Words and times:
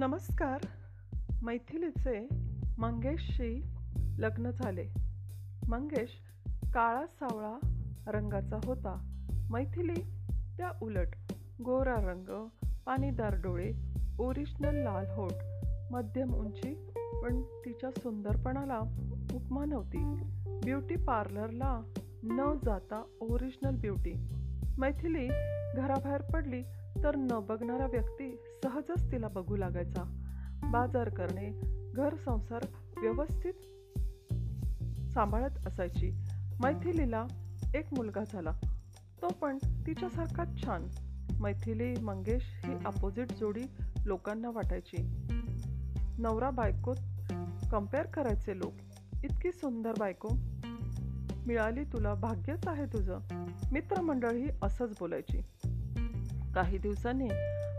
नमस्कार. 0.00 0.66
मैथिलीचे 1.42 2.28
मंगेशशी 2.78 3.64
लग्न 4.18 4.50
झाले. 4.50 4.88
मंगेश 5.68 6.08
काळा 6.74 7.06
सावळा 7.06 7.58
रंगाचा 8.06 8.56
होता. 8.64 9.22
मैथिली 9.50 10.02
त्या 10.56 10.70
उलट 10.82 11.08
गोरा 11.64 11.94
रंग 11.94 12.48
पाणीदार 12.86 13.34
डोळे 13.34 13.72
ओरिजिनल 14.18 14.74
लाल 14.74 15.06
होठ 15.10 15.32
मध्यम 15.90 16.34
उंची 16.34 16.90
पण 17.22 17.42
तिच्या 17.42 17.90
सुंदरपणाला 17.90 18.78
उपमा 19.34 19.64
नव्हती. 19.64 19.98
ब्युटी 20.64 20.96
पार्लरला 20.96 21.92
न 22.22 22.58
जाता 22.64 23.02
ओरिजिनल 23.20 23.80
ब्युटी. 23.80 24.28
मैथिली 24.78 25.28
घराबाहेर 25.76 26.22
पडली 26.22 26.62
तर 27.04 27.16
न 27.16 27.28
बघणारा 27.28 27.86
व्यक्ती 27.86 28.42
सहजच 28.62 29.12
तिला 29.12 29.28
बघू 29.28 29.56
लागायचा. 29.56 30.02
बाजार 30.72 31.08
करणे 31.08 31.60
घर 31.94 32.14
संसार 32.14 32.66
व्यवस्थित 33.00 33.52
सांभाळत 35.10 35.66
असायची. 35.66 36.10
मैथिलीला 36.62 37.26
एक 37.74 37.94
मुलगा 37.94 38.24
झाला. 38.32 38.50
तो 39.22 39.28
पण 39.28 39.58
तिच्यासारखाच 39.86 40.64
छान. 40.64 40.88
मैथिली 41.40 42.00
मंगेश 42.00 42.42
ही 42.64 42.72
अपोजिट 42.84 43.32
जोडी 43.32 43.62
लोकांना 44.06 44.50
वाटायची. 44.50 45.26
नवरा 46.18 46.50
बायकोत 46.50 46.96
कंपेअर 47.70 48.06
करायचे 48.06 48.58
लोक. 48.58 48.72
इतकी 49.24 49.52
सुंदर 49.52 49.92
बायको. 49.98 50.28
मिळाली 51.46 51.84
तुला 51.84 52.14
भाग्यच 52.14 52.68
आहे 52.68 52.84
तुझं. 52.86 53.18
मित्रमंडळ 53.72 54.30
ही 54.30 54.48
असंच 54.62 54.90
बोलायची. 55.00 55.40
काही 56.54 56.78
दिवसांनी 56.78 57.28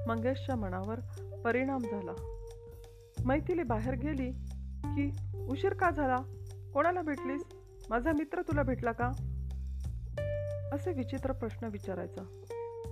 मंगेशच्या 0.08 0.56
मनावर 0.56 1.00
परिणाम 1.46 1.78
झाला. 1.78 2.12
मैथिली 3.26 3.64
बाहेर 3.64 3.96
गेली 3.96 4.32
की 4.84 5.12
उशीर 5.50 5.74
का 5.74 5.90
झाला? 5.90 6.18
कोणाला 6.74 7.02
भेटलीस? 7.02 7.44
माझा 7.90 8.12
मित्र 8.12 8.42
तुला 8.42 8.64
भेटला 8.64 8.92
का? 8.92 9.08
असे 10.74 10.94
विचित्र 10.94 11.32
प्रश्न 11.32 11.68
विचारायचा. 11.68 12.42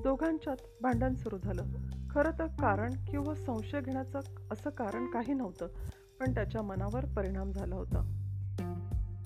दोघांच्यात 0.03 0.55
भांडण 0.81 1.13
सुरू 1.13 1.37
झालं. 1.37 1.63
खरं 2.09 2.31
तर 2.39 2.45
कारण 2.45 2.93
किंवा 3.09 3.35
संशय 3.35 3.81
घेण्याचं 3.81 4.19
असं 4.51 4.69
कारण 4.69 5.05
काही 5.05 5.33
नव्हतं 5.33 5.67
पण 6.19 6.33
त्याच्या 6.33 6.61
मनावर 6.61 7.05
परिणाम 7.05 7.51
झाला 7.51 7.75
होता. 7.75 8.15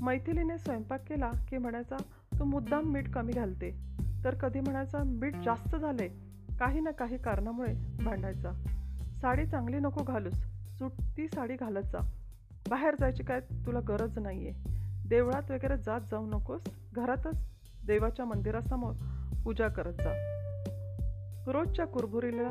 मैथिलीने 0.02 0.58
स्वयंपाक 0.58 1.04
केला 1.08 1.32
की 1.50 1.58
म्हणायचा 1.58 1.98
तू 2.40 2.44
मुद्दाम 2.44 2.84
मीठ 2.84 3.10
कमी 3.10 3.32
घालते. 3.32 3.94
तर 4.24 4.36
कधी 4.36 4.60
म्हणायचा 4.60 4.98
मीठ 5.04 5.36
जास्त 5.36 5.76
झाले 5.76 6.33
काही 6.60 6.80
ना 6.80 6.92
काही 6.92 7.18
कारणामुळे 7.18 7.74
भांडायचा. 8.04 8.52
साडी 9.22 9.46
चांगली 9.46 9.78
नको 9.78 10.04
घालूस. 10.04 10.34
सुटती 10.78 11.28
साडी 11.28 11.56
घालत 11.56 11.84
जा. 11.84 12.00
बाहेर 12.70 12.96
जायची 13.00 13.24
काय 13.24 13.40
तुला 13.40 13.80
गरज 13.88 14.20
नाही 14.20 14.48
आहे 14.48 14.70
देवळात 15.10 15.52
वगैरे 15.52 15.78
जात 15.78 16.02
जाऊ 16.12 16.26
नकोस. 16.26 16.62
घरातच 16.94 17.46
देवाच्या 17.88 18.26
मंदिरासमोर 18.26 18.94
पूजा 19.44 19.68
करत 19.68 19.94
जा. 19.94 20.14
रोजच्या 21.48 21.88
कुरबुरीला 21.88 22.50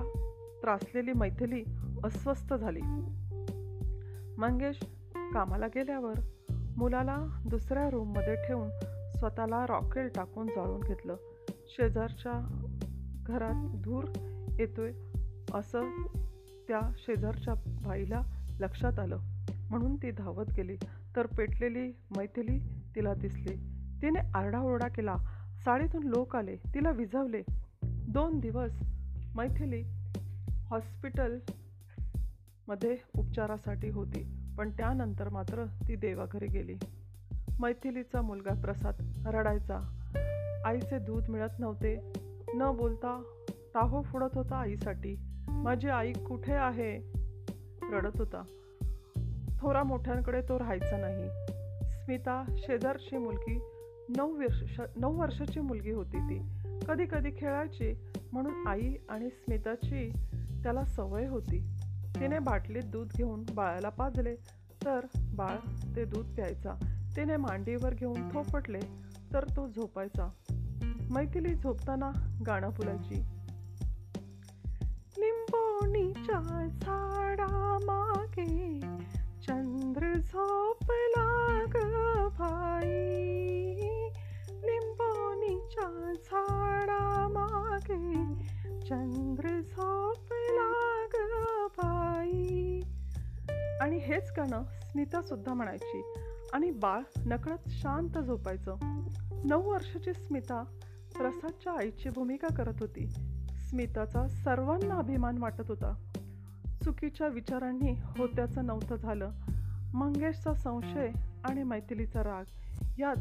त्रासलेली 0.63 1.13
मैथिली 1.13 1.65
अस्वस्थ 2.05 2.55
झाली. 2.55 2.81
मंगेश 4.39 4.81
कामाला 5.35 5.67
गेल्यावर 5.67 6.15
मुलाला 6.77 7.19
दुसऱ्या 7.47 7.91
रूममध्ये 7.91 8.35
ठेवून 8.35 8.69
स्वतःला 9.19 9.67
रॉकेल 9.67 10.09
टाकून 10.15 10.47
जाळून 10.47 10.81
घेतलं. 10.81 11.17
शेजारच्या 11.49 12.33
घरात 13.27 13.83
धूर 13.83 14.05
येतोय 14.59 14.93
असं 15.55 15.85
त्या 16.69 16.81
शेजारच्या 16.97 17.55
बाईला 17.57 18.23
लक्षात 18.61 18.99
आलं. 18.99 19.19
म्हणून 19.71 19.97
ती 19.97 20.11
धावत 20.11 20.45
गेली. 20.57 20.77
तर 21.17 21.27
पेटलेली 21.27 21.93
मैथिली 22.17 22.61
तिला 22.95 23.15
दिसली. 23.15 23.57
तिने 24.03 24.21
आरडाओरडा 24.35 24.89
केला. 24.89 25.17
साडीतून 25.65 26.03
लोक 26.03 26.37
आले. 26.37 26.57
तिला 26.57 26.91
विझवले. 26.91 27.43
दोन 27.85 28.41
दिवस 28.41 28.83
मैथिली 29.35 29.85
हॉस्पिटलमध्ये 30.67 32.97
उपचारासाठी 33.19 33.89
होती. 33.89 34.55
पण 34.59 34.71
त्यानंतर 34.71 35.29
मात्र 35.29 35.65
ती 35.65 35.97
देवाघरी 35.97 36.47
गेली. 36.47 36.75
मैथिलीचा 37.61 38.23
मुलगा 38.23 38.61
प्रसाद 38.61 38.95
रडायचा. 39.27 39.99
आईचे 40.65 40.99
दूध 40.99 41.29
मिळत 41.29 41.59
नव्हते. 41.59 42.13
न 42.55 42.73
बोलता 42.77 43.23
ताहो 43.51 44.03
फुडत 44.03 44.35
होता 44.35 44.57
आईसाठी. 44.57 45.17
माझी 45.49 45.89
आई 45.89 46.13
कुठे 46.13 46.53
आहे? 46.53 47.13
रडत 47.93 48.19
होता. 48.19 48.43
थोरा 49.61 49.83
मोठ्यांकडे 49.83 50.41
तो 50.41 50.59
राहायचा 50.59 50.97
नाही. 50.97 51.29
स्मिता 52.05 52.45
शेजारची 52.59 53.17
मुलगी 53.17 53.61
नऊ 54.17 54.39
वर्ष 54.39 54.81
नऊ 54.97 55.21
वर्षाची 55.21 55.61
मुलगी 55.61 55.91
होती 55.91 56.19
ती. 56.19 56.39
कधी 56.89 57.05
कधी 57.11 57.31
खेळायची 57.37 58.11
म्हणून 58.33 58.67
आई 58.67 58.95
आणि 59.09 59.31
स्मिताची 59.31 60.11
त्याला 60.63 60.85
सवय 60.85 61.27
होती. 61.27 61.67
तिने 62.21 62.39
बाटलीत 62.39 62.83
दूध 62.83 63.09
घेऊन 63.17 63.45
बाळाला 63.55 63.89
पाजले 63.89 64.35
तर 64.85 65.01
बाळ 65.35 65.57
ते 65.97 66.05
दूध 66.05 66.35
प्यायचा. 66.35 66.75
तिने 67.17 67.37
मांडीवर 67.37 67.95
घेऊन 67.95 68.29
थोपटले 68.29 68.81
तर 69.33 69.45
तो 69.57 69.69
झोपायचा. 69.69 70.31
मैथिली 71.13 71.55
झोपताना 71.55 72.11
गाणं 72.47 72.71
फुलाची. 72.71 73.15
लिंबोणीच्या 75.19 76.69
झाडा 76.83 77.79
मागे 77.85 78.81
चंद्र 79.43 80.15
झोपला 80.15 81.65
ग 81.75 81.79
भाई. 82.29 83.75
लिंबोणीच्या 84.49 86.13
झाडा 86.13 87.29
मागे 87.29 88.15
चंद्र 88.87 89.61
झोपला 89.61 91.07
ग 91.15 91.17
भाई. 91.67 92.81
आणि 93.81 93.97
हेच 93.97 94.33
गाणं 94.37 94.63
स्मिता 94.83 95.23
सुद्धा 95.23 95.55
म्हणायची. 95.55 96.03
आणि 96.53 96.71
बाळ 96.71 97.01
नकळत 97.27 97.69
शांत 97.69 98.19
झोपायचं. 98.19 98.77
नऊ 99.45 99.71
वर्षाची 99.71 100.13
स्मिता 100.13 100.65
प्रसादच्या 101.19 101.73
आईची 101.73 102.09
भूमिका 102.09 102.55
करत 102.55 102.75
होती. 102.81 103.07
स्मिताचा 103.69 104.29
सर्वांना 104.29 104.95
अभिमान 104.95 105.39
वाटत 105.39 105.63
होता. 105.69 105.95
चुकीच्या 106.85 107.29
विचारांनी 107.29 107.93
होत्याचं 107.93 108.67
नव्हतं 108.67 108.97
झालं. 108.97 109.31
मंगेशचा 109.95 110.55
संशय 110.55 111.11
आणि 111.45 111.63
मैथिलीचा 111.63 112.23
राग 112.23 112.45
यात 112.99 113.17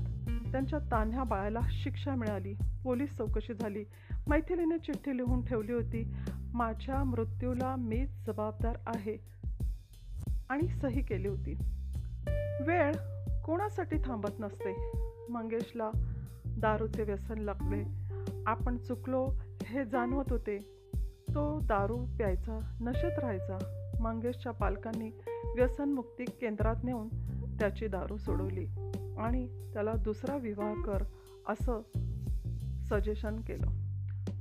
त्यांच्या 0.52 0.80
तान्ह्या 0.80 1.24
बाळाला 1.24 1.60
शिक्षा 1.72 2.16
मिळाली. 2.16 2.54
पोलीस 2.84 3.18
चौकशी 3.18 3.54
झाली. 3.54 3.84
मैथिलीने 4.28 4.78
चिठ्ठी 4.78 5.18
लिहून 5.18 5.46
ठेवली 5.46 5.72
होती 5.72 6.14
माझ्या 6.54 7.04
मृत्यूला 7.04 7.76
मीच 7.76 8.10
जबाबदार 8.28 8.78
आहे 8.88 9.18
आणि 10.50 10.68
सही 10.68 11.02
केली 11.02 11.28
होती. 11.28 11.54
वेळ 12.68 12.96
कोणासाठी 13.46 13.96
थांबत 13.98 14.40
नसते. 14.40 14.92
मंगेशला 15.30 15.92
दारूचे 16.60 17.04
व्यसन 17.04 17.38
लागले. 17.38 17.84
आपण 18.46 18.78
चुकलो 18.78 19.30
हे 19.64 19.86
जाणवत 19.86 20.26
होते. 20.30 20.60
तो 21.36 21.60
दारू 21.60 21.98
प्यायचा 21.98 22.78
नशेत 22.82 23.20
राहायचा. 23.20 23.58
मंगेशच्या 24.00 24.52
पालकांनी 24.52 25.12
व्यसनमुक्ती 25.56 26.26
केंद्रात 26.26 26.76
नेऊन 26.84 27.08
त्याची 27.60 27.88
दारू 27.88 28.18
सोडवली 28.18 28.66
आणि 29.18 29.70
त्याला 29.74 29.94
दुसरा 29.94 30.38
विवाह 30.38 30.74
कर 30.74 31.04
असं 31.50 31.82
सजेशन 32.90 33.36
केलं. 33.36 33.68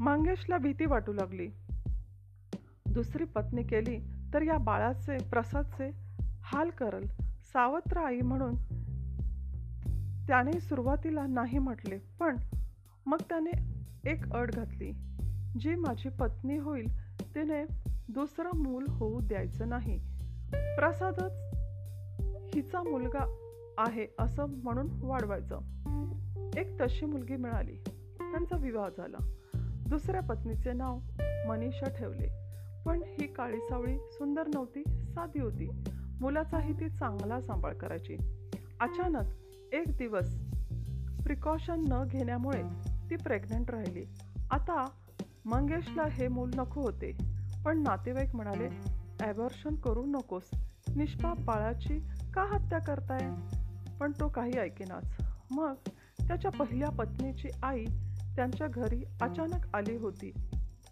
मंगेशला 0.01 0.59
भीती 0.59 0.87
वाटू 0.87 1.13
लागली. 1.13 1.49
दुसरी 2.87 3.25
पत्नी 3.25 3.63
केली 3.63 3.99
तर 4.35 4.43
या 4.43 4.59
बाळाचे 4.59 5.19
प्रसादचे 5.31 5.91
हाल 6.43 6.71
करल. 6.71 7.07
सावत्र 7.53 7.99
आई 7.99 8.21
म्हणून 8.21 8.55
त्याने 10.31 10.61
सुरुवातीला 10.61 11.27
नाही 11.27 11.59
म्हटले 11.59 11.99
पण 11.99 12.37
मग 13.07 13.19
त्याने 13.29 13.51
एक 14.11 14.33
अट 14.33 14.53
घातली 14.53 14.93
जी 15.61 15.75
माझी 15.75 16.09
पत्नी 16.09 16.57
होईल 16.57 17.17
तिने 17.21 17.65
दुसरं 18.09 18.51
मूल 18.57 18.85
होऊ 18.89 19.21
द्यायचं 19.21 19.69
नाही. 19.69 19.99
प्रसादच 20.77 21.33
हिचा 22.55 22.83
मुलगा 22.83 23.37
आहे 23.79 24.07
असं 24.19 24.47
म्हणून 24.47 24.89
वाढवायचं. 25.03 25.59
एक 26.57 26.81
तशी 26.81 27.07
मुलगी 27.07 27.37
मिळाली 27.37 27.77
त्यांचा 28.21 28.57
विवाह 28.57 28.89
झाला. 28.89 29.33
दुसऱ्या 29.89 30.21
पत्नीचे 30.21 30.73
नाव 30.73 30.99
मनीषा 31.49 31.89
ठेवले 31.99 32.29
पण 32.87 33.03
ही 33.05 33.33
काळी 33.33 33.59
सावळी 33.61 33.99
सुंदर 33.99 34.47
नव्हती 34.55 34.83
साधी 34.87 35.41
होती. 35.41 35.71
मुलाचाही 36.21 36.73
ती 36.81 36.89
चांगला 36.89 37.41
सांभाळ 37.41 37.75
करायची. 37.75 38.17
अचानक 38.81 39.25
एक 39.73 39.97
दिवस 39.97 40.35
प्रिकॉशन 41.25 41.85
न 41.89 42.05
घेण्यामुळे 42.07 42.63
ती 43.11 43.17
प्रेग्नंट 43.17 43.71
राहिली. 43.71 44.05
आता 44.51 44.85
मंगेशला 45.45 46.03
हे 46.11 46.29
मूल 46.29 46.51
नको 46.57 46.81
होते 46.81 47.17
पण 47.65 47.83
नातेवाईक 47.83 48.37
म्हणाले 48.37 48.69
ॲबॉर्शन 49.21 49.75
करू 49.75 50.07
नकोस. 50.07 50.51
निष्पाप 50.97 51.39
बाळाची 51.39 51.99
का 52.35 52.43
हत्या 52.43 52.79
करताय? 52.79 53.31
पण 54.01 54.13
तो 54.21 54.29
काही 54.29 54.59
ऐकेनाच. 54.59 55.17
मग 55.51 55.75
त्याच्या 56.29 56.51
पहिल्या 56.51 56.89
पत्नीची 56.89 57.49
आई 57.63 57.85
त्यांच्या 58.37 58.67
घरी 58.67 59.05
अचानक 59.23 59.67
आली 59.75 59.97
होती. 59.97 60.33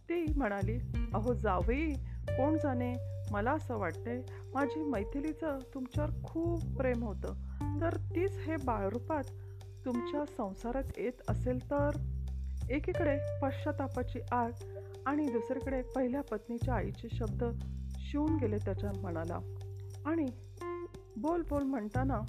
ती 0.08 0.32
म्हणाली 0.36 0.78
अहो 1.14 1.34
जावई 1.34 1.92
कोण 2.28 2.56
जाणे? 2.56 3.18
मला 3.30 3.52
असं 3.52 3.76
वाटते 3.76 4.20
माझी 4.54 4.82
मैथिलीचं 4.82 5.58
तुमच्यावर 5.74 6.10
खूप 6.24 6.64
प्रेम 6.76 7.02
होतं. 7.02 7.47
तर 7.62 7.96
तीच 7.96 8.38
हे 8.38 8.56
बाळरूपात 8.56 9.24
तुमच्या 9.84 10.24
संसारात 10.36 10.82
येत 10.96 11.30
असेल 11.30 11.70
तर? 11.70 11.90
एकीकडे 12.70 13.38
पश्चातापाची 13.42 14.18
आग 14.32 14.50
आणि 15.06 15.26
दुसरीकडे 15.26 15.82
पहिल्या 15.82 16.20
पत्नीच्या 16.20 16.74
आईचे 16.74 17.08
शब्द 17.12 17.44
शिवून 17.98 18.36
गेले 18.36 18.56
त्याच्या 18.56 18.90
मनाला. 19.02 19.38
आणि 20.06 20.26
बोल 21.16 21.42
बोल 21.42 21.62
म्हणताना 21.62 22.20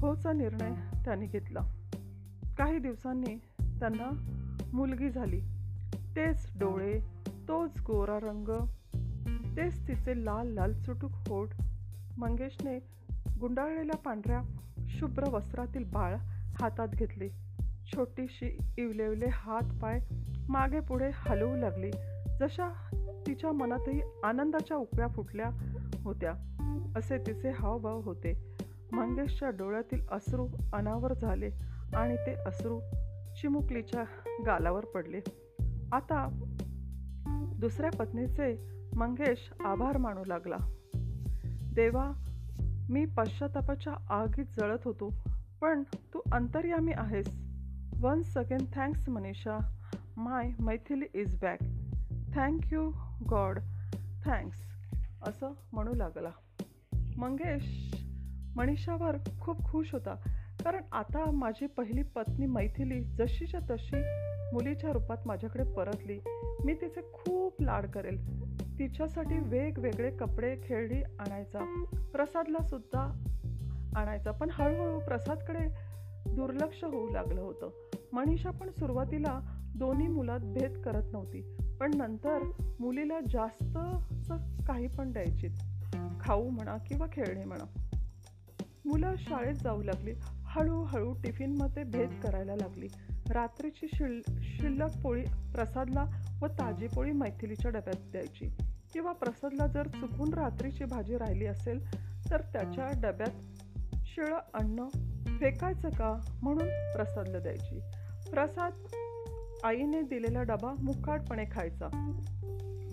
होचा 0.00 0.32
निर्णय 0.32 0.74
त्याने 1.04 1.26
घेतला. 1.26 1.60
काही 2.58 2.78
दिवसांनी 2.78 3.36
त्यांना 3.78 4.10
मुलगी 4.72 5.10
झाली. 5.10 5.40
तेच 6.16 6.58
डोळे 6.58 7.00
तोच 7.48 7.70
गोरा 7.86 8.18
रंग 8.18 8.66
तेच 9.56 9.88
तिचे 9.88 10.24
लाल 10.24 10.48
लाल 10.48 10.72
चुटूक 10.72 11.10
होठ 11.28 11.48
मंगेशने 12.18 12.99
गुंडाळलेल्या 13.40 13.96
पांढऱ्या 13.96 14.42
शुभ्र 14.88 15.28
वस्त्रातील 15.30 15.84
बाळ 15.84 16.16
हातात 16.60 16.88
घेतले. 16.88 17.28
छोटीशी 17.92 18.58
इवलेवले 18.78 19.26
हात 19.32 19.62
पाय 19.82 20.00
मागे 20.48 20.80
पुढे 20.80 21.10
हलवू 21.14 21.56
लागली. 21.56 21.90
जशा 22.40 22.68
तिच्या 23.26 23.52
मनातही 23.52 24.00
आनंदाच्या 24.24 24.76
उकळ्या 24.76 25.08
फुटल्या 25.08 25.50
होत्या 26.04 26.32
असे 26.96 27.18
तिचे 27.18 27.50
हावभाव 27.50 28.00
होते. 28.00 28.56
मंगेशच्या 28.92 29.50
डोळ्यातील 29.50 30.00
अश्रू 30.10 30.48
अनावर 30.72 31.12
झाले 31.12 31.50
आणि 31.94 32.16
ते 32.16 32.34
अश्रू 32.34 32.80
चिमुकलीच्या 33.40 34.04
गालावर 34.46 34.84
पडले. 34.84 35.20
आता 35.92 36.28
दुसऱ्या 37.58 37.90
पत्नीचे 37.90 38.68
मंगेश 38.96 39.52
आभार 39.64 39.96
मानू 39.96 40.24
लागला. 40.24 40.56
देवा 41.74 42.10
मी 42.90 43.04
पश्चातापाच्या 43.04 43.94
आगीत 44.08 44.44
जळत 44.56 44.78
होतो. 44.84 45.14
पण 45.60 45.82
तू 45.82 46.20
अंतर्यामी 46.32 46.92
आहेस. 46.96 47.40
Once 48.00 48.38
again 48.38 48.64
thanks 48.74 49.08
Manisha. 49.08 49.58
My 50.16 50.50
Maithili 50.60 51.06
is 51.14 51.40
back 51.40 51.60
thank 52.34 52.72
you 52.72 52.92
God 53.30 53.58
thanks 54.24 54.58
असं 55.22 55.52
म्हणू 55.72 55.94
लागला. 55.94 56.30
मंगेश 57.16 57.94
मनीषावर 58.56 59.16
खूप 59.40 59.64
खुश 59.64 59.88
होता. 59.92 60.14
कारण 60.64 60.82
आता 60.92 61.30
माझी 61.30 61.66
पहिली 61.66 62.02
पत्नी 62.02 62.46
मैथिली 62.46 63.00
जशीच्या 63.00 63.60
तशी 63.70 63.96
मुलीच्या 64.52 64.92
रूपात 64.92 65.16
माझ्याकडे 65.26 65.64
परतली. 65.64 66.20
मी 66.64 66.74
तिचे 66.74 67.00
खूप 67.12 67.62
लाड 67.62 67.86
करेल. 67.86 68.40
तिच्यासाठी 68.80 69.38
वेगवेगळे 69.38 70.10
कपडे 70.10 70.56
खेळणी 70.64 71.02
आणायचा. 71.18 71.84
प्रसादला 72.12 72.62
सुद्धा 72.62 73.00
आणायचा. 73.96 74.30
पण 74.30 74.48
हळूहळू 74.52 74.98
प्रसादकडे 74.98 75.68
दुर्लक्ष 76.34 76.84
होऊ 76.84 77.10
लागलं 77.10 77.40
होतं. 77.40 77.70
मनीषा 78.12 78.50
पण 78.50 78.70
सुरुवातीला 78.70 79.40
दोन्ही 79.76 80.08
मुलात 80.08 80.40
भेद 80.40 80.82
करत 80.82 81.02
नव्हती. 81.12 81.56
पण 81.80 81.90
नंतर 81.96 82.50
मुलीला 82.80 83.20
जास्त 83.20 83.78
काही 84.66 84.86
पण 84.86 85.12
द्यायची 85.12 85.48
खाऊ 86.20 86.48
म्हणा 86.48 86.76
किंवा 86.76 87.06
खेळणे 87.12 87.44
म्हणा. 87.44 87.64
मुलं 88.84 89.14
शाळेत 89.18 89.54
जाऊ 89.54 89.82
लागली. 89.82 90.12
हळूहळू 90.50 91.12
टिफिनमध्ये 91.12 91.84
भेद 91.84 92.20
करायला 92.22 92.56
लागली. 92.56 92.88
रात्रीची 93.30 93.86
शिल 93.94 94.22
शिल्लक 94.42 95.02
पोळी 95.02 95.22
प्रसादला 95.54 96.04
व 96.42 96.46
ताजी 96.46 96.86
पोळी 96.86 97.12
मैथिलीच्या 97.12 97.70
डब्यात 97.70 98.10
द्यायची. 98.12 98.56
किंवा 98.92 99.12
प्रसादला 99.12 99.66
जर 99.66 99.86
चुकून 99.86 100.34
रात्रीची 100.34 100.84
भाजी 100.84 101.18
राहिली 101.18 101.46
असेल 101.46 101.94
तर 102.30 102.40
त्याच्या 102.40 103.00
डब्यात 103.00 103.62
शिळं 104.06 104.38
अन्न 104.54 104.88
फेकायचं 105.40 105.88
का 105.88 106.38
म्हणून 106.42 106.68
प्रसादला 106.68 107.38
द्यायची. 107.38 107.80
प्रसाद 108.30 108.72
आईने 109.64 110.02
दिलेला 110.02 110.42
डबा 110.42 110.74
मुकाटपणे 110.82 111.44
खायचा. 111.52 112.16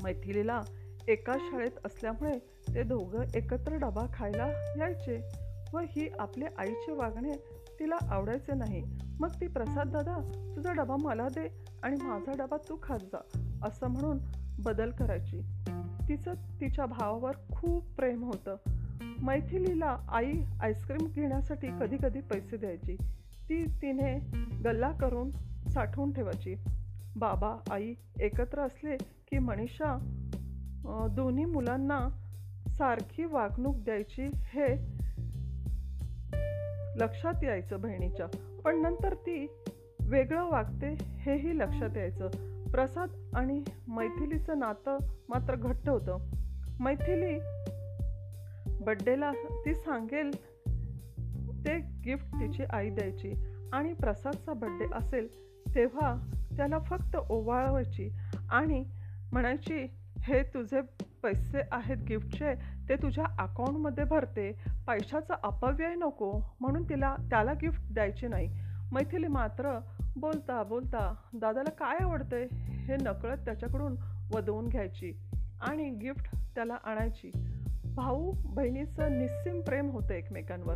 मैथिलीला 0.03 0.61
एका 1.07 1.33
शाळेत 1.39 1.85
असल्यामुळे 1.85 2.39
ते 2.75 2.83
दोघं 2.83 3.23
एकत्र 3.35 3.75
डबा 3.75 4.05
खायला 4.13 4.47
यायचे. 4.77 5.46
व 5.73 5.79
ही 5.79 6.07
आपल्या 6.19 6.49
आईचे 6.57 6.91
वागणे 6.91 7.31
तिला 7.79 7.97
आवडायचे 8.09 8.53
नाही. 8.53 8.81
मग 9.19 9.29
ती 9.41 9.47
प्रसाद 9.47 9.91
दादा 9.91 10.17
तुझा 10.55 10.71
डबा 10.71 10.95
मला 10.95 11.27
दे 11.27 11.47
आणि 11.83 11.95
माझा 12.03 12.31
डबा 12.37 12.57
तू 12.69 12.77
खात 12.83 12.99
जा 12.99 13.19
असं 13.63 13.87
म्हणून 13.87 14.17
बदल 14.63 14.91
करायची. 14.91 15.41
तिचं 16.09 16.33
तिच्या 16.61 16.85
भावावर 16.85 17.31
खूप 17.55 17.83
प्रेम 17.95 18.23
होतं. 18.23 18.55
मैथिलीला 19.21 19.97
आई 20.09 20.31
आईस्क्रीम 20.61 21.07
घेण्यासाठी 21.07 21.67
कधी 21.67 21.97
कधी 22.03 22.21
पैसे 22.21 22.57
द्यायची. 22.57 22.95
ती 23.49 23.65
तिने 23.81 24.17
गल्ला 24.65 24.91
करून 24.91 25.31
साठवून 25.69 26.13
ठेवायची. 26.13 26.55
बाबा 27.15 27.55
आई 27.71 27.93
एकत्र 28.19 28.61
असले 28.61 28.97
की 28.97 29.39
मनीषा 29.39 29.97
दोन्ही 31.11 31.45
मुलांना 31.45 31.99
सारखी 32.69 33.23
वागणूक 33.25 33.75
द्यायची 33.75 34.23
हे 34.23 34.96
लक्षात 36.97 37.43
यायचं 37.43 37.81
बहिणीच्या. 37.81 38.25
पण 38.65 38.81
नंतर 38.81 39.13
ती 39.13 39.47
वेगळं 39.99 40.45
वागते 40.45 40.95
हेही 41.01 41.57
लक्षात 41.57 41.97
यायचं. 41.97 42.27
प्रसाद 42.71 43.09
आणि 43.33 43.63
मैथिलीचं 43.87 44.59
नातं 44.59 44.97
मात्र 45.29 45.55
घट्ट 45.55 45.89
होतं. 45.89 46.17
मैथिली 46.79 47.39
बड्डेला 48.83 49.31
ती 49.65 49.73
सांगेल 49.73 50.31
ते 51.65 51.77
गिफ्ट 51.77 52.35
तिची 52.35 52.63
आई 52.63 52.89
द्यायची. 52.89 53.33
आणि 53.73 53.93
प्रसादचा 53.93 54.53
बड्डे 54.53 54.85
असेल 54.93 55.27
तेव्हा 55.75 56.31
त्याला 56.57 56.79
फक्त 56.79 57.17
ओवाळवायची 57.29 58.09
आणि 58.51 58.83
म्हणायची 59.31 59.87
हे 60.19 60.43
तुझे 60.43 60.81
पैसे 61.27 61.61
आहेत 61.71 61.97
गिफ्टचे 61.97 62.53
ते 62.89 62.95
तुझ्या 62.95 63.25
अकाउंटमध्ये 63.39 64.03
भरते. 64.03 64.51
पैशाचा 64.87 65.35
अपव्यय 65.43 65.95
नको 65.95 66.55
म्हणून 66.59 66.83
तिला 66.83 67.15
त्याला 67.29 67.53
गिफ्ट 67.53 67.93
द्यायचे 67.93 68.27
नाही. 68.27 68.49
मैथिली 68.91 69.27
मात्र 69.27 69.79
बोलता 70.15 70.63
बोलता 70.63 71.15
दादाला 71.33 71.69
काय 71.69 71.97
आवडते 72.03 72.47
हे 72.53 72.95
नकळत 72.95 73.37
त्याच्याकडून 73.37 73.95
वदवून 74.33 74.67
घ्यायची 74.67 75.13
आणि 75.61 75.89
गिफ्ट 75.89 76.35
त्याला 76.55 76.77
आणायची. 76.83 77.31
भाऊ 77.95 78.31
बहिणीचं 78.35 79.19
निस्सीम 79.19 79.61
प्रेम 79.61 79.89
होतं 79.89 80.13
एकमेकांवर. 80.13 80.75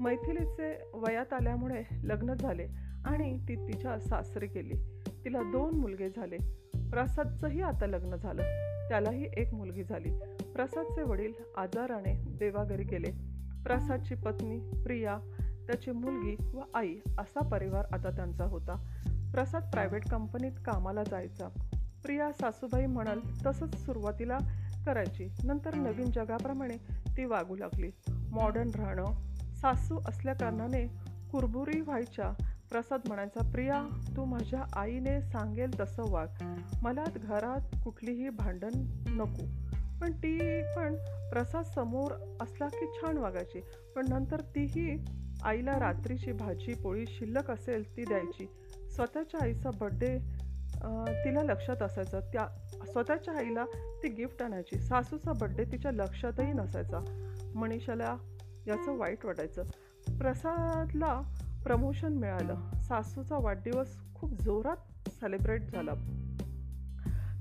मैथिलीचे 0.00 0.90
वयात 0.94 1.32
आल्यामुळे 1.32 1.82
लग्न 2.04 2.34
झाले 2.34 2.66
आणि 3.04 3.38
ती 3.48 3.68
तिच्या 3.68 3.98
सासरी 3.98 4.46
गेली. 4.46 4.74
तिला 5.24 5.42
दोन 5.42 5.74
मुलगे 5.74 6.08
झाले. 6.08 6.36
प्रसादचंही 6.90 7.60
आता 7.62 7.86
लग्न 7.86 8.16
झालं. 8.16 8.42
त्यालाही 8.90 9.28
एक 9.36 9.54
मुलगी 9.54 9.84
झाली. 9.84 10.10
प्रसादचे 10.54 11.02
वडील 11.02 11.32
आजाराने 11.56 12.22
देवाघरी 12.26 12.82
गेले. 12.82 13.10
प्रसादची 13.64 14.14
पत्नी 14.14 14.82
प्रिया 14.84 15.18
त्याची 15.66 15.90
मुलगी 15.90 16.36
व 16.54 16.60
आई 16.74 16.94
असा 17.18 17.40
परिवार 17.40 17.84
आता 17.92 18.10
त्यांचा 18.10 18.44
होता. 18.44 18.74
प्रसाद 19.34 19.62
प्रायव्हेट 19.62 20.08
कंपनीत 20.08 20.52
कामाला 20.66 21.04
जायचा. 21.04 21.48
प्रिया 22.02 22.32
सासूबाई 22.32 22.86
म्हणाल 22.86 23.20
तसंच 23.46 23.84
सुरुवातीला 23.84 24.38
करायची. 24.86 25.28
नंतर 25.44 25.74
नवीन 25.74 26.10
जगाप्रमाणे 26.10 26.76
ती 27.16 27.24
वागू 27.24 27.56
लागली. 27.56 27.90
मॉडर्न 28.08 28.70
राहणं 28.74 29.04
सासू 29.54 29.98
असल्याकारणाने 30.08 30.86
कुरबुरी 31.32 31.80
व्हायच्या 31.80 32.32
प्रसाद 32.70 33.00
म्हणायचा 33.06 33.50
प्रिया 33.52 33.82
तू 34.16 34.24
माझ्या 34.24 34.62
आईने 34.76 35.20
सांगेल 35.22 35.80
तसं 35.80 36.10
वाग. 36.10 36.26
मला 36.82 37.04
घरात 37.16 37.76
कुठलीही 37.84 38.28
भांडण 38.28 38.70
नको. 39.08 39.44
पण 40.00 40.12
ती 40.12 40.62
पण 40.76 40.94
प्रसाद 41.32 41.64
समोर 41.64 42.36
असला 42.40 42.68
की 42.68 42.86
छान 42.86 43.18
वागायची. 43.18 43.60
पण 43.96 44.06
नंतर 44.08 44.40
तीही 44.40 45.04
आईला 45.42 45.78
रात्रीची 45.80 46.32
भाजी 46.32 46.74
पोळी 46.74 47.04
शिल्लक 47.08 47.50
असेल 47.50 47.96
ती 47.96 48.04
द्यायची. 48.04 48.46
स्वतःच्या 48.90 49.40
आईचा 49.42 49.70
बड्डे 49.80 50.18
तिला 51.24 51.42
लक्षात 51.42 51.82
असायचं. 51.82 52.20
त्या 52.20 52.46
स्वतःच्या 52.86 53.34
आईला 53.34 53.64
ती 54.02 54.08
गिफ्ट 54.08 54.42
आणायची. 54.42 54.78
सासूचा 54.78 55.32
बड्डे 55.32 55.64
तिच्या 55.64 55.92
लक्षातही 55.92 56.52
नसायचा. 56.52 57.00
मनीषाला 57.54 58.16
याचं 58.66 58.96
वाईट 58.98 59.24
वाटायचं. 59.24 59.62
प्रसादला 60.18 61.20
प्रमोशन 61.64 62.12
मिळालं. 62.12 62.56
सासूचा 62.82 63.38
वाढदिवस 63.38 63.98
खूप 64.14 64.30
जोरात 64.42 64.76
सेलिब्रेट 65.08 65.62
झाला. 65.62 65.92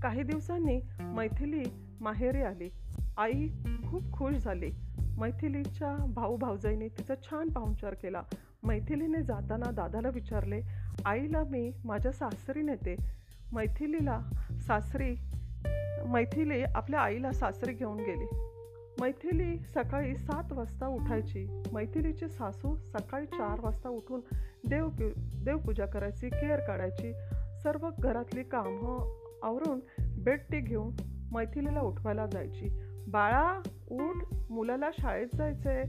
काही 0.01 0.23
दिवसांनी 0.23 0.81
मैथिली 0.99 1.63
माहेरी 2.01 2.41
आली. 2.41 2.69
आई 3.17 3.47
खूप 3.87 4.13
खुश 4.13 4.35
झाली. 4.35 4.71
मैथिलीच्या 5.17 6.05
भाऊ 6.05 6.37
भाऊजाईने 6.37 6.87
तिचा 6.87 7.15
छान 7.15 7.49
पाहुणचार 7.49 7.93
केला. 7.93 8.21
मैथिलीने 8.63 9.21
जाताना 9.21 9.71
दादाला 9.71 10.09
विचारले 10.09 10.61
आईला 11.05 11.43
मी 11.43 11.71
माझ्या 11.85 12.11
सासरी 12.11 12.61
नेते. 12.61 12.95
मैथिलीला 13.51 14.21
सासरी 14.61 15.15
मैथिली 16.05 16.63
आपल्या 16.63 16.99
आईला 16.99 17.31
सासरी 17.31 17.73
घेऊन 17.73 17.97
गेली. 17.97 18.25
मैथिली 18.99 19.57
सकाळी 19.59 20.15
सात 20.17 20.51
वाजता 20.51 20.87
उठायची. 20.87 21.45
मैथिलीची 21.73 22.27
सासू 22.29 22.75
सकाळी 22.75 23.25
चार 23.25 23.59
वाजता 23.59 23.89
उठून 23.89 24.21
देव 24.69 24.87
देवपूजा 25.43 25.85
करायची 25.85 26.29
केअर 26.29 26.59
काढायची. 26.59 27.13
सर्व 27.63 27.89
घरातली 27.99 28.43
कामं 28.43 28.97
आवरून 29.43 29.79
बेडटी 30.23 30.59
घेऊन 30.59 30.91
मैथिलीला 31.31 31.81
उठवायला 31.81 32.25
जायची. 32.25 32.69
बाळा 33.07 33.61
उठ 33.91 34.35
मुलाला 34.49 34.89
शाळेत 34.99 35.35
जायचंय. 35.35 35.83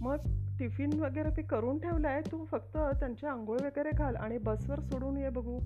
मग 0.00 0.16
टिफिन 0.58 1.00
वगैरे 1.00 1.36
ते 1.36 1.42
करून 1.42 1.78
ठेवलं 1.78 2.08
आहे 2.08 2.20
तू 2.20 2.44
फक्त 2.44 2.76
त्यांच्या 2.76 3.30
आंघोळ 3.30 3.58
वगैरे 3.58 3.90
घाल 3.90 4.16
आणि 4.16 4.38
बसवर 4.38 4.80
सोडून 4.80 5.16
ये 5.16 5.28
बघू. 5.28 5.58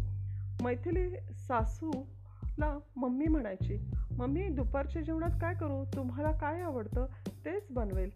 मैथिली 0.63 1.11
सासूला 1.33 2.79
मम्मी 2.97 3.27
म्हणायची 3.27 3.77
मम्मी 4.21 4.49
दुपारच्या 4.49 5.03
जेवणात 5.03 5.31
काय 5.41 5.55
करू? 5.55 5.85
तुम्हाला 5.85 6.33
काय 6.33 6.61
आवडतं? 6.61 7.07
तेच 7.45 7.71
बनवेल. 7.71 8.11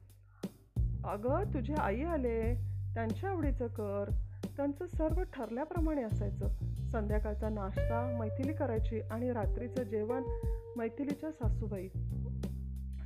अगं 1.05 1.55
तुझे 1.55 1.75
आई 1.75 2.03
आले. 2.03 2.55
त्यांच्या 2.95 3.31
आवडीचं 3.31 3.67
कर. 3.67 4.11
त्यांचं 4.57 4.87
सर्व 4.87 5.23
ठरल्याप्रमाणे 5.23 6.03
असायचं. 6.03 6.49
संध्याकाळचा 6.93 7.49
नाश्ता 7.49 8.17
मैथिली 8.19 8.53
करायची 8.53 9.01
आणि 9.01 9.33
रात्रीचं 9.33 9.83
जेवण 9.83 10.23
मैथिलीच्या 10.77 11.31
सासूबाई. 11.31 11.89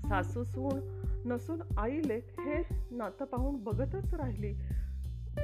सासू 0.09 0.45
सून 0.45 1.02
नसून 1.25 1.62
आई 1.76 2.00
लेख 2.07 2.40
हे 2.40 2.62
नातं 2.90 3.25
पाहून 3.25 3.64
बघतच 3.64 4.14
राहिली 4.14 4.55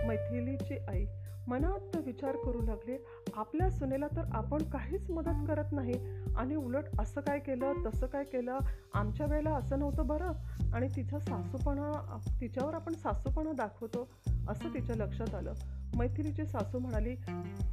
मैथिलीची 0.07 0.77
आई. 0.89 1.07
मनात 1.47 1.97
विचार 1.97 2.37
करू 2.37 2.63
लागले 2.63 2.97
आपल्या 3.37 3.71
सुनेला 3.71 4.07
तर 4.07 4.23
आपण 4.33 4.63
काहीच 4.63 5.11
मदत 5.11 5.49
करत 5.49 5.73
नाही. 5.73 5.95
आणि 6.37 6.55
उलट 6.55 6.85
असं 6.99 7.21
काय 7.21 7.39
केलं 7.39 7.73
तसं 7.87 8.07
काय 8.07 8.25
केलं? 8.25 8.59
आमच्या 8.95 9.27
वेळेला 9.27 9.51
असं 9.51 9.79
नव्हतं 9.79 10.07
बरं. 10.07 10.33
आणि 10.75 10.89
तिचा 10.97 11.19
सासूपणा 11.19 12.19
तिच्यावर 12.41 12.75
आपण 12.75 12.93
सासूपणा 12.93 13.53
दाखवतो 13.53 14.09
असं 14.49 14.75
तिच्या 14.75 14.97
लक्षात 14.97 15.35
आलं. 15.35 15.53
मैथिलीची 15.97 16.47
सासू 16.47 16.79
म्हणाली 16.79 17.17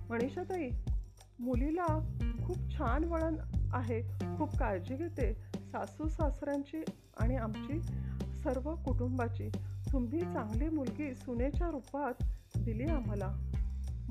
मनीषाताई 0.09 0.69
मुलीला 1.39 1.85
खूप 2.45 2.57
छान 2.57 3.03
वळण 3.03 3.35
आहे. 3.73 4.01
खूप 4.37 4.57
काळजी 4.57 4.95
घेते. 4.95 5.33
सासू 5.55 6.07
सासऱ्यांची 6.07 6.83
आणि 7.17 7.35
आमची 7.35 7.81
सर्व 8.43 8.75
कुटुंबाची. 8.75 9.49
तुम्ही 9.93 10.19
चांगली 10.19 10.69
मुलगी 10.69 11.15
सुनेच्या 11.15 11.71
रूपात 11.71 12.23
दिली 12.57 12.83
आम्हाला. 12.83 13.35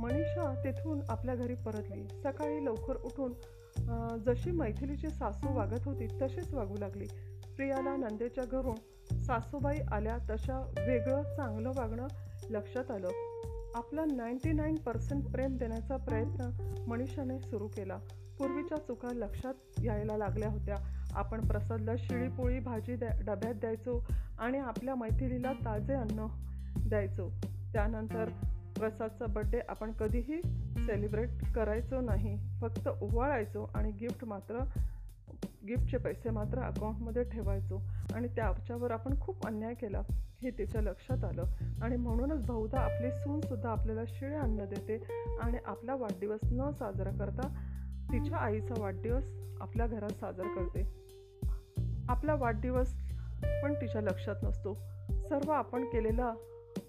मनीषा 0.00 0.54
तेथून 0.64 1.00
आपल्या 1.08 1.34
घरी 1.34 1.54
परतली. 1.54 2.02
सकाळी 2.22 2.64
लवकर 2.64 2.96
उठून 2.96 3.32
जशी 4.26 4.50
मैथिलीची 4.50 5.08
सासू 5.10 5.56
वागत 5.56 5.84
होती 5.84 6.06
तशीच 6.06 6.54
वागू 6.54 6.74
लागली. 6.78 7.06
प्रियाला 7.56 7.96
नंदेच्या 7.96 8.44
घरून 8.44 8.76
सासूबाई 9.22 9.78
आल्या 9.92 10.16
तशा 10.30 10.58
वेगळं 10.78 11.22
चांगलं 11.22 11.72
वागणं 11.76 12.06
लक्षात 12.50 12.90
आलं. 12.90 13.08
आपला 13.74 14.04
नाईन्टी 14.04 14.52
नाईन 14.52 14.74
पर्सेंट 14.74 15.24
प्रेम 15.32 15.56
देण्याचा 15.56 15.96
प्रयत्न 15.96 16.50
मनीषाने 16.88 17.38
सुरू 17.40 17.68
केला. 17.68 17.98
पूर्वीच्या 18.38 18.78
चुका 18.78 19.08
लक्षात 19.14 19.54
यायला 19.84 20.16
लागल्या 20.16 20.48
होत्या. 20.48 20.76
आपण 21.14 21.46
प्रसादला 21.46 21.92
शिळीपोळी 21.98 22.58
भाजी 22.58 22.96
द्या 22.96 23.08
डब्यात 23.26 23.54
द्यायचो 23.54 24.06
आणि 24.38 24.58
आपल्या 24.58 24.94
मैथिलीला 24.94 25.52
ताजे 25.52 25.94
अन्न 25.94 26.26
द्यायचो. 26.88 27.28
त्यानंतर 27.72 28.28
प्रसादचा 28.80 29.26
बड्डे 29.26 29.60
आपण 29.68 29.92
कधीही 29.92 30.40
सेलिब्रेट 30.78 31.28
करायचो 31.54 32.00
नाही. 32.00 32.36
फक्त 32.60 32.88
ओवाळायचो 32.88 33.70
आणि 33.74 33.90
गिफ्ट 33.90 34.24
मात्र 34.24 34.58
गिफ्टचे 35.68 35.96
पैसे 35.96 36.30
मात्र 36.30 36.58
अकाउंटमध्ये 36.58 37.24
ठेवायचो. 37.24 37.82
आणि 38.14 38.28
त्याच्यावर 38.28 38.90
आपण 38.90 39.20
खूप 39.20 39.46
अन्याय 39.46 39.74
केला 39.74 40.00
हे 40.42 40.50
तिच्या 40.50 40.82
लक्षात 40.82 41.24
आलं. 41.24 41.44
आणि 41.82 41.96
म्हणूनच 41.96 42.46
बहुधा 42.46 42.80
आपली 42.80 43.10
सूनसुद्धा 43.10 43.70
आपल्याला 43.70 44.00
शिळे 44.08 44.34
अन्न 44.34 44.64
देते 44.64 45.04
आणि 45.40 45.58
आपला 45.66 45.94
वाढदिवस 45.94 46.40
न 46.44 46.70
साजरा 46.70 47.10
करता 47.10 47.48
तिच्या 48.12 48.38
आईचा 48.38 48.74
वाढदिवस 48.78 49.32
आपल्या 49.60 49.86
घरात 49.86 50.10
साजरा 50.10 50.48
करते. 50.48 50.82
आपला 52.08 52.34
वाढदिवस 52.34 52.94
पण 53.62 53.74
तिच्या 53.74 54.00
लक्षात 54.00 54.36
नसतो. 54.42 54.74
सर्व 55.28 55.50
आपण 55.50 55.84
केलेला 55.84 56.32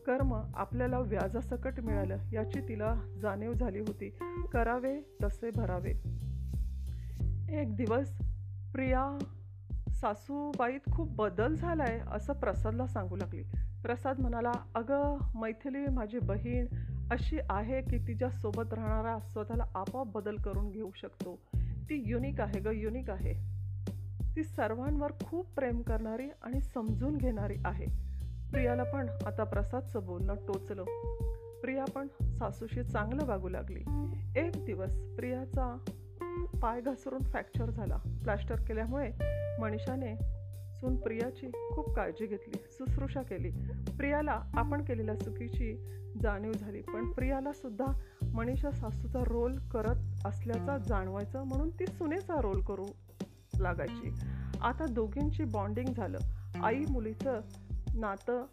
कर्म 0.06 0.42
आपल्याला 0.54 1.00
व्याजासकट 1.00 1.80
मिळालं 1.80 2.18
याची 2.34 2.60
तिला 2.70 2.96
जाणीव 3.22 3.54
झाली 3.54 3.80
होती. 3.80 4.18
करावे 4.52 5.02
तसे 5.24 5.50
भरावे. 5.56 5.92
एक 7.62 7.76
दिवस 7.76 8.18
प्रिया 8.74 9.18
सासूबाईत 9.92 10.80
खूप 10.92 11.16
बदल 11.16 11.56
झाला 11.56 11.84
आहे 11.84 12.00
असं 12.12 12.34
प्रसादला 12.34 12.88
सांगू 12.88 13.16
लागली. 13.16 13.44
प्रसाद 13.84 14.20
म्हणाला 14.20 14.52
अगं 14.76 15.18
मैथिली 15.36 15.86
माझी 15.86 16.20
बहीण 16.20 16.66
अशी 17.12 17.38
आहे 17.50 17.82
की 17.82 18.08
तिच्यासोबत 18.08 18.74
राहणारा 18.74 19.20
स्वतःला 19.20 19.64
आपोआप 19.76 20.08
बदल 20.08 20.36
करून 20.36 20.72
घेऊ 20.72 20.92
शकतो. 20.96 21.40
ती 21.56 22.04
युनिक 22.06 22.42
आहे 22.42 22.60
ग 22.60 22.68
युनिक 22.74 23.10
आहे. 23.10 23.34
ती 24.36 24.44
सर्वांवर 24.44 25.12
खूप 25.24 25.56
प्रेम 25.56 25.82
करणारी 25.82 26.30
आणि 26.42 26.62
समजून 26.62 27.18
घेणारी 27.18 27.56
आहे. 27.66 28.11
प्रियाला 28.52 28.84
पण 28.84 29.10
आता 29.26 29.44
प्रसादचं 29.44 30.06
बोलणं 30.06 30.36
टोचलं. 30.36 30.84
प्रिया 31.62 31.86
पण 31.96 32.08
सासूशी 32.22 32.84
चांगलं 32.84 33.26
वागू 33.26 33.50
लागली. 33.50 33.80
एक 34.36 34.66
दिवस 34.66 34.98
प्रियाचा 35.16 35.78
पाय 36.62 36.82
घसरून 36.82 37.22
फ्रॅक्चर 37.22 37.70
झाला. 37.70 37.98
प्लास्टर 37.98 38.56
केल्यामुळे 38.56 39.12
मनीषाने 39.60 40.16
सून 40.74 40.96
प्रियाची 40.96 41.48
खूप 41.48 41.96
काळजी 41.96 42.26
घेतली 42.26 42.60
शुश्रूषा 42.72 43.22
केली. 43.22 43.50
प्रियाला 43.98 44.42
आपण 44.54 44.84
केलेल्या 44.84 45.16
चुकीची 45.16 45.88
जाणीव 46.24 46.52
झाली 46.52 46.82
पण 46.82 47.12
प्रियाला 47.12 47.54
सुद्धा 47.54 47.86
मनीषा 48.34 48.72
सासूचा 48.72 49.20
रोल 49.20 49.58
करत 49.58 50.26
असल्याचा 50.26 50.78
जाणवायचं 50.78 51.44
म्हणून 51.44 51.70
ती 51.70 51.86
सुनेचा 51.88 52.42
रोल 52.42 52.62
करू 52.62 52.86
लागायची. 53.60 54.10
आता 54.62 54.86
दोघींची 54.86 55.44
बॉन्डिंग 55.44 55.94
झालं. 55.94 56.18
आई 56.64 56.84
मुलीचं 56.90 57.40
नातं 57.94 58.46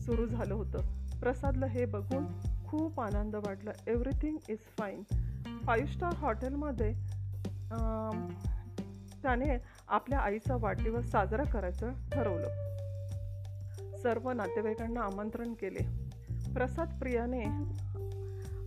सुरू 0.00 0.26
झालं 0.26 0.54
होतं. 0.54 0.80
प्रसादला 1.20 1.66
हे 1.66 1.84
बघून 1.84 2.26
खूप 2.68 3.00
आनंद 3.00 3.36
वाटला. 3.36 3.70
Everything 3.86 4.36
is 4.48 4.58
fine 4.78 5.02
five 5.66 5.92
star 5.92 6.14
हॉटेलमध्ये 6.14 6.92
त्याने 9.22 9.56
आपल्या 9.88 10.18
आईचा 10.18 10.56
वाढदिवस 10.60 11.10
साजरा 11.10 11.44
करायचं 11.44 11.92
ठरवलं. 12.12 12.48
सर्व 14.02 14.30
नातेवाईकांना 14.30 15.00
आमंत्रण 15.00 15.52
केले. 15.52 15.84
प्रसाद 16.54 16.98
प्रियाने 17.00 17.44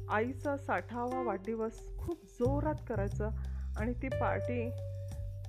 आईचा 0.10 0.56
साठावा 0.58 1.22
वाढदिवस 1.24 1.80
खूप 1.98 2.24
जोरात 2.40 2.76
करायचा 2.90 3.30
आणि 3.78 3.94
ती 3.94 4.08
पार्टी 4.10 4.70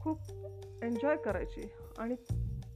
खूप 0.01 0.19
एन्जॉय 0.83 1.17
करायची. 1.17 1.69
आणि 1.99 2.15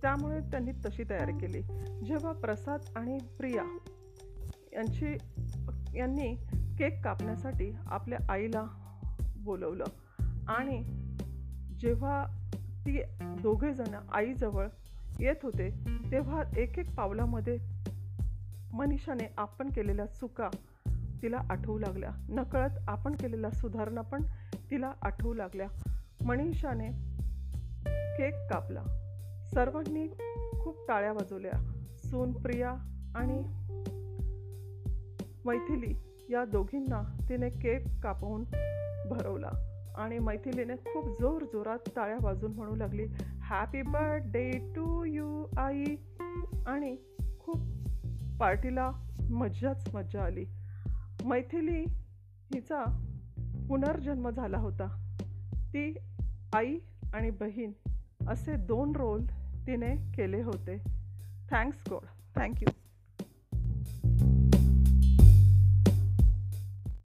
त्यामुळे 0.03 0.41
त्यांनी 0.41 0.73
तशी 0.73 1.05
तयारी 1.11 1.33
केली. 1.33 1.63
जेव्हा 2.07 2.33
प्रसाद 2.33 2.81
आणि 2.97 3.19
प्रिया 3.39 3.79
यांची 4.73 5.17
यांनी 5.99 6.35
केक 6.79 7.05
कापण्यासाठी 7.05 7.73
आपल्या 7.87 8.19
आईला 8.29 8.65
बोलवलं 9.37 9.85
आणि 10.49 10.83
जेव्हा 11.81 12.25
ती 12.87 13.03
दोघेजण 13.43 13.95
आईजवळ 14.13 14.69
येत 15.21 15.35
होते 15.43 15.71
तेव्हा 16.13 16.43
एक 16.57 16.79
एक 16.79 16.95
पावलामध्ये 16.95 17.59
मनीषाने 18.73 19.35
आपण 19.39 19.71
केलेल्या 19.71 20.07
चुका 20.07 20.49
तिला 21.23 21.37
आठवू 21.51 21.79
लागल्या. 21.79 22.11
नकळत 22.29 22.71
आपण 22.89 23.13
केलेल्या 23.13 23.51
सुधारणा 23.51 24.01
पण 24.01 24.23
तिला 24.71 24.93
आठवू 25.03 25.35
लागल्या. 25.35 25.69
मनीषाने 26.25 26.89
केक 28.17 28.35
कापला. 28.51 29.00
सर्वांनी 29.55 30.09
खूप 30.61 30.77
टाळ्या 30.89 31.13
वाजवल्या. 31.13 31.53
सोनप्रिया 31.97 32.71
आणि 33.15 33.43
मैथिली 35.45 35.95
या 36.31 36.45
दोघींना 36.45 37.27
तिने 37.29 37.51
केक 37.51 37.85
कापवून 38.03 38.45
भरवला 39.11 39.51
आणि 39.97 40.19
मैथिलीने 40.19 40.77
खूप 40.77 41.21
जोर 41.21 41.43
जोरात 41.43 41.79
टाळ्या 41.97 42.19
वाजून 42.21 42.53
म्हणू 42.53 42.75
लागली 42.75 43.07
हॅपी 43.43 43.83
बर्थडे 43.83 44.73
टू 44.77 45.05
यू 45.05 45.47
आई. 45.57 45.85
आणि 46.67 46.97
खूप 47.41 47.59
पार्टीला 48.41 48.91
मज्जाच 49.31 49.95
मज्जा 49.95 50.25
आली. 50.25 50.45
मैथिली 51.25 51.85
हिचा 52.55 52.85
पुनर्जन्म 53.69 54.31
झाला 54.31 54.59
होता. 54.59 55.13
ती 55.75 55.99
आई 56.55 56.79
आणि 57.15 57.31
बहीण 57.31 57.73
असे 58.29 58.57
दोन 58.57 58.93
रोल 58.97 59.27
तिने 59.67 59.97
केले 60.17 60.41
होते. 60.41 60.79
Thanks 61.53 61.89
God 61.89 62.07
thank you 62.39 62.73